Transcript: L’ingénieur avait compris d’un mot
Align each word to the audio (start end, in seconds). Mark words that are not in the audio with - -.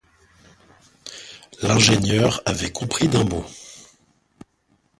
L’ingénieur 1.61 2.41
avait 2.47 2.71
compris 2.71 3.07
d’un 3.07 3.23
mot 3.23 3.45